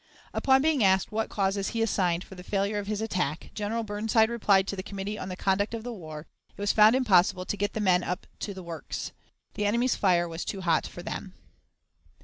Upon 0.33 0.63
being 0.63 0.83
asked 0.83 1.11
what 1.11 1.29
causes 1.29 1.67
he 1.67 1.83
assigned 1.83 2.23
for 2.23 2.33
the 2.33 2.43
failure 2.43 2.79
of 2.79 2.87
his 2.87 3.01
attack, 3.01 3.51
General 3.53 3.83
Burnside 3.83 4.31
replied 4.31 4.65
to 4.69 4.75
the 4.75 4.81
Committee 4.81 5.19
on 5.19 5.29
the 5.29 5.35
Conduct 5.35 5.75
of 5.75 5.83
the 5.83 5.93
War: 5.93 6.25
"It 6.57 6.59
was 6.59 6.73
found 6.73 6.95
impossible 6.95 7.45
to 7.45 7.55
get 7.55 7.73
the 7.73 7.81
men 7.81 8.03
up 8.03 8.25
to 8.39 8.55
the 8.55 8.63
works. 8.63 9.11
The 9.53 9.67
enemy's 9.67 9.95
fire 9.95 10.27
was 10.27 10.43
too 10.43 10.61
hot 10.61 10.87
for 10.87 11.03
them." 11.03 11.35